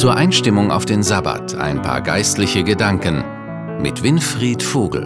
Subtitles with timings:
[0.00, 3.22] Zur Einstimmung auf den Sabbat ein paar geistliche Gedanken
[3.82, 5.02] mit Winfried Vogel.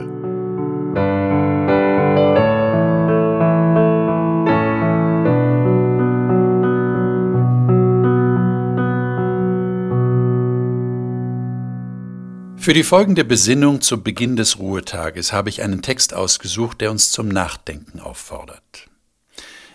[12.57, 17.11] Für die folgende Besinnung zu Beginn des Ruhetages habe ich einen Text ausgesucht, der uns
[17.11, 18.89] zum Nachdenken auffordert.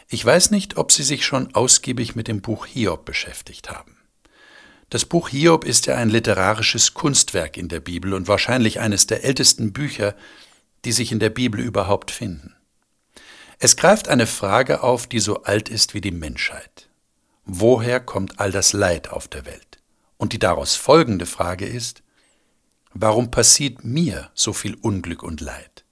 [0.08, 3.99] Ich weiß nicht, ob Sie sich schon ausgiebig mit dem Buch Hiob beschäftigt haben.
[4.90, 9.24] Das Buch Hiob ist ja ein literarisches Kunstwerk in der Bibel und wahrscheinlich eines der
[9.24, 10.16] ältesten Bücher,
[10.84, 12.56] die sich in der Bibel überhaupt finden.
[13.60, 16.90] Es greift eine Frage auf, die so alt ist wie die Menschheit.
[17.46, 19.80] Woher kommt all das Leid auf der Welt?
[20.18, 22.02] Und die daraus folgende Frage ist,
[22.94, 25.84] warum passiert mir so viel Unglück und Leid?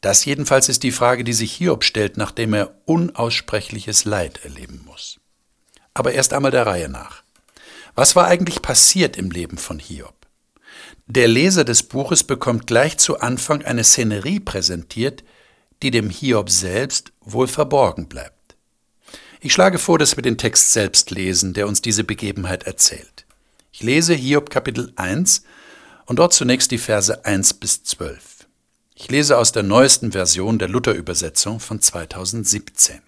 [0.00, 5.20] Das jedenfalls ist die Frage, die sich Hiob stellt, nachdem er unaussprechliches Leid erleben muss.
[5.94, 7.21] Aber erst einmal der Reihe nach.
[7.94, 10.14] Was war eigentlich passiert im Leben von Hiob?
[11.06, 15.24] Der Leser des Buches bekommt gleich zu Anfang eine Szenerie präsentiert,
[15.82, 18.56] die dem Hiob selbst wohl verborgen bleibt.
[19.40, 23.26] Ich schlage vor, dass wir den Text selbst lesen, der uns diese Begebenheit erzählt.
[23.72, 25.42] Ich lese Hiob Kapitel 1
[26.06, 28.46] und dort zunächst die Verse 1 bis 12.
[28.94, 33.00] Ich lese aus der neuesten Version der Luther-Übersetzung von 2017.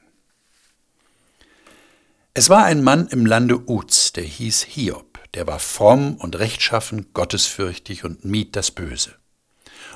[2.37, 7.13] Es war ein Mann im Lande Uz, der hieß Hiob, der war fromm und rechtschaffen,
[7.15, 9.13] gottesfürchtig und mied das Böse.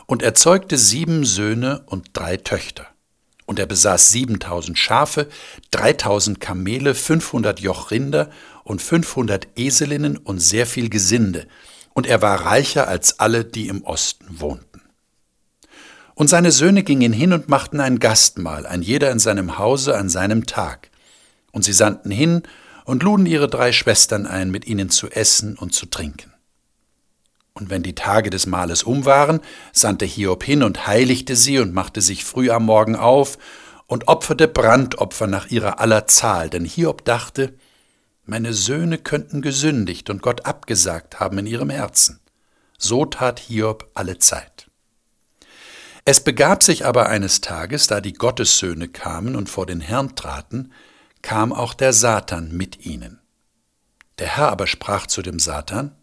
[0.07, 2.87] Und er zeugte sieben Söhne und drei Töchter.
[3.47, 5.27] Und er besaß siebentausend Schafe,
[5.73, 8.31] dreitausend Kamele, fünfhundert Joch Rinder
[8.63, 11.49] und fünfhundert Eselinnen und sehr viel Gesinde.
[11.93, 14.83] Und er war reicher als alle, die im Osten wohnten.
[16.15, 20.09] Und seine Söhne gingen hin und machten ein Gastmahl, ein jeder in seinem Hause an
[20.09, 20.88] seinem Tag.
[21.59, 22.45] Und sie sandten hin
[22.85, 26.33] und luden ihre drei Schwestern ein, mit ihnen zu essen und zu trinken.
[27.53, 29.41] Und wenn die Tage des Mahles um waren,
[29.73, 33.39] sandte Hiob hin und heiligte sie und machte sich früh am Morgen auf
[33.89, 37.55] und opferte Brandopfer nach ihrer aller Zahl, denn Hiob dachte,
[38.25, 42.21] meine Söhne könnten gesündigt und Gott abgesagt haben in ihrem Herzen.
[42.79, 44.71] So tat Hiob alle Zeit.
[46.05, 50.71] Es begab sich aber eines Tages, da die Gottessöhne kamen und vor den Herrn traten,
[51.29, 53.21] kam auch der Satan mit ihnen.
[54.19, 55.95] Der Herr aber sprach zu dem Satan,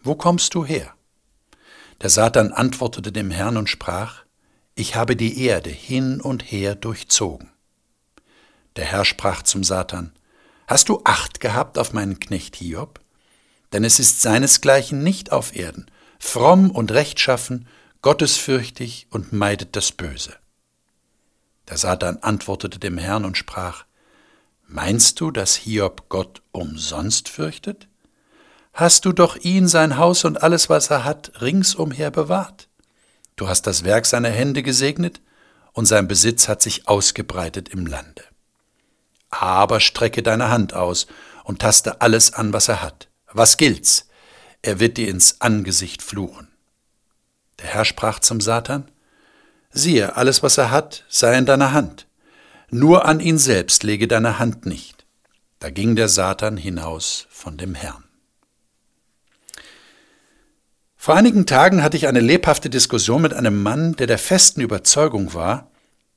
[0.00, 0.94] Wo kommst du her?
[2.00, 4.24] Der Satan antwortete dem Herrn und sprach,
[4.74, 7.50] Ich habe die Erde hin und her durchzogen.
[8.76, 10.14] Der Herr sprach zum Satan,
[10.66, 13.00] Hast du Acht gehabt auf meinen Knecht Hiob?
[13.74, 17.68] Denn es ist seinesgleichen nicht auf Erden, fromm und rechtschaffen,
[18.00, 20.34] gottesfürchtig und meidet das Böse.
[21.68, 23.84] Der Satan antwortete dem Herrn und sprach,
[24.74, 27.88] Meinst du, dass Hiob Gott umsonst fürchtet?
[28.72, 32.68] Hast du doch ihn, sein Haus und alles, was er hat, ringsumher bewahrt.
[33.36, 35.20] Du hast das Werk seiner Hände gesegnet,
[35.74, 38.24] und sein Besitz hat sich ausgebreitet im Lande.
[39.28, 41.06] Aber strecke deine Hand aus
[41.44, 43.10] und taste alles an, was er hat.
[43.30, 44.08] Was gilt's?
[44.62, 46.48] Er wird dir ins Angesicht fluchen.
[47.58, 48.90] Der Herr sprach zum Satan,
[49.70, 52.06] siehe, alles, was er hat, sei in deiner Hand
[52.72, 55.06] nur an ihn selbst lege deine Hand nicht.
[55.58, 58.04] Da ging der Satan hinaus von dem Herrn.
[60.96, 65.34] Vor einigen Tagen hatte ich eine lebhafte Diskussion mit einem Mann, der der festen Überzeugung
[65.34, 65.70] war,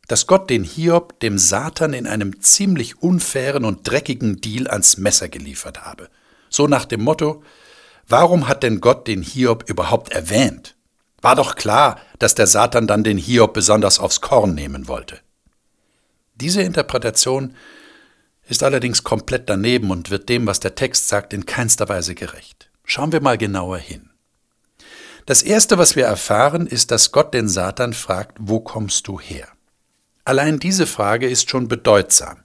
[0.07, 5.27] dass Gott den Hiob dem Satan in einem ziemlich unfairen und dreckigen Deal ans Messer
[5.27, 6.09] geliefert habe.
[6.49, 7.43] So nach dem Motto,
[8.07, 10.75] warum hat denn Gott den Hiob überhaupt erwähnt?
[11.21, 15.19] War doch klar, dass der Satan dann den Hiob besonders aufs Korn nehmen wollte.
[16.35, 17.55] Diese Interpretation
[18.47, 22.69] ist allerdings komplett daneben und wird dem, was der Text sagt, in keinster Weise gerecht.
[22.83, 24.09] Schauen wir mal genauer hin.
[25.25, 29.47] Das Erste, was wir erfahren, ist, dass Gott den Satan fragt, wo kommst du her?
[30.23, 32.43] Allein diese Frage ist schon bedeutsam.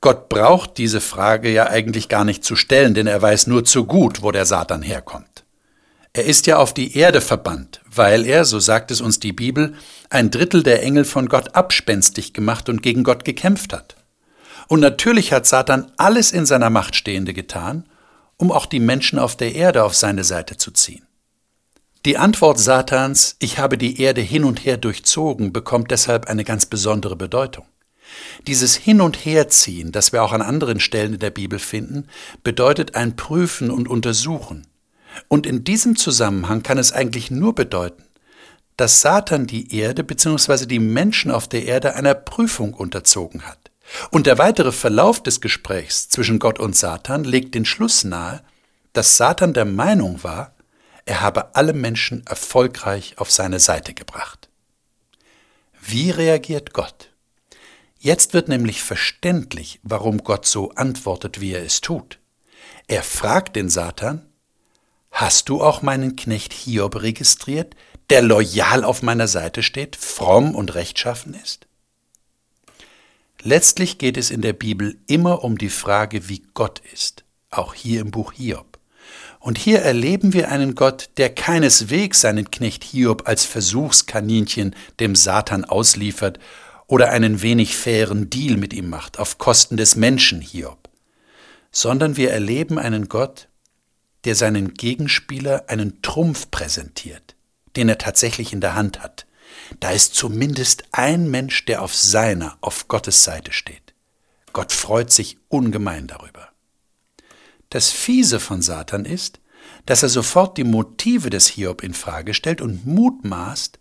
[0.00, 3.84] Gott braucht diese Frage ja eigentlich gar nicht zu stellen, denn er weiß nur zu
[3.84, 5.37] gut, wo der Satan herkommt.
[6.18, 9.74] Er ist ja auf die Erde verbannt, weil er, so sagt es uns die Bibel,
[10.10, 13.94] ein Drittel der Engel von Gott abspenstig gemacht und gegen Gott gekämpft hat.
[14.66, 17.88] Und natürlich hat Satan alles in seiner Macht Stehende getan,
[18.36, 21.06] um auch die Menschen auf der Erde auf seine Seite zu ziehen.
[22.04, 26.66] Die Antwort Satans, ich habe die Erde hin und her durchzogen, bekommt deshalb eine ganz
[26.66, 27.66] besondere Bedeutung.
[28.48, 32.08] Dieses Hin- und Herziehen, das wir auch an anderen Stellen in der Bibel finden,
[32.42, 34.66] bedeutet ein Prüfen und Untersuchen.
[35.26, 38.04] Und in diesem Zusammenhang kann es eigentlich nur bedeuten,
[38.76, 40.66] dass Satan die Erde bzw.
[40.66, 43.70] die Menschen auf der Erde einer Prüfung unterzogen hat.
[44.10, 48.42] Und der weitere Verlauf des Gesprächs zwischen Gott und Satan legt den Schluss nahe,
[48.92, 50.54] dass Satan der Meinung war,
[51.04, 54.48] er habe alle Menschen erfolgreich auf seine Seite gebracht.
[55.80, 57.10] Wie reagiert Gott?
[57.98, 62.18] Jetzt wird nämlich verständlich, warum Gott so antwortet, wie er es tut.
[62.86, 64.26] Er fragt den Satan,
[65.18, 67.74] Hast du auch meinen Knecht Hiob registriert,
[68.08, 71.66] der loyal auf meiner Seite steht, fromm und rechtschaffen ist?
[73.42, 78.00] Letztlich geht es in der Bibel immer um die Frage, wie Gott ist, auch hier
[78.00, 78.78] im Buch Hiob.
[79.40, 85.64] Und hier erleben wir einen Gott, der keineswegs seinen Knecht Hiob als Versuchskaninchen dem Satan
[85.64, 86.38] ausliefert
[86.86, 90.88] oder einen wenig fairen Deal mit ihm macht auf Kosten des Menschen Hiob,
[91.72, 93.47] sondern wir erleben einen Gott,
[94.24, 97.34] der seinen Gegenspieler einen Trumpf präsentiert,
[97.76, 99.26] den er tatsächlich in der Hand hat.
[99.80, 103.94] Da ist zumindest ein Mensch, der auf seiner, auf Gottes Seite steht.
[104.52, 106.48] Gott freut sich ungemein darüber.
[107.70, 109.40] Das Fiese von Satan ist,
[109.86, 113.78] dass er sofort die Motive des Hiob in Frage stellt und mutmaßt,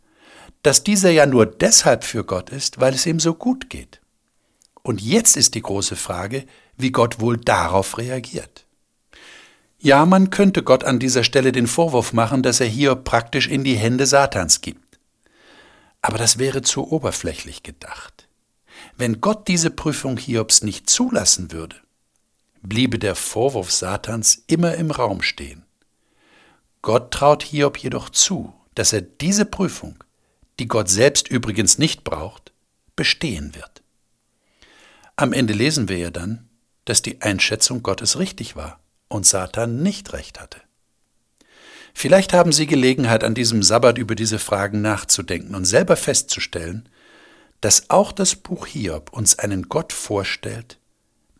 [0.63, 4.01] dass dieser ja nur deshalb für Gott ist, weil es ihm so gut geht.
[4.83, 6.45] Und jetzt ist die große Frage,
[6.77, 8.66] wie Gott wohl darauf reagiert.
[9.79, 13.63] Ja, man könnte Gott an dieser Stelle den Vorwurf machen, dass er hier praktisch in
[13.63, 14.99] die Hände Satans gibt.
[16.01, 18.27] Aber das wäre zu oberflächlich gedacht.
[18.95, 21.75] Wenn Gott diese Prüfung Hiobs nicht zulassen würde,
[22.63, 25.63] bliebe der Vorwurf Satans immer im Raum stehen.
[26.81, 30.03] Gott traut Hiob jedoch zu, dass er diese Prüfung,
[30.59, 32.51] die Gott selbst übrigens nicht braucht,
[32.95, 33.83] bestehen wird.
[35.15, 36.49] Am Ende lesen wir ja dann,
[36.85, 38.79] dass die Einschätzung Gottes richtig war
[39.09, 40.61] und Satan nicht recht hatte.
[41.93, 46.87] Vielleicht haben Sie Gelegenheit, an diesem Sabbat über diese Fragen nachzudenken und selber festzustellen,
[47.61, 50.77] dass auch das Buch Hiob uns einen Gott vorstellt,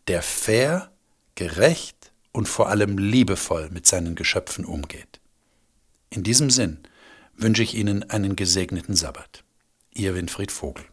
[0.08, 0.90] der fair,
[1.36, 5.20] gerecht und vor allem liebevoll mit seinen Geschöpfen umgeht.
[6.10, 6.78] In diesem Sinn
[7.36, 9.44] wünsche ich Ihnen einen gesegneten Sabbat.
[9.94, 10.84] Ihr Winfried Vogel.